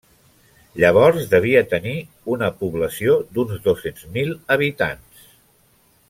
[0.83, 1.93] Llavors devia tenir
[2.37, 5.29] una població d'uns dos-cents mil habitants.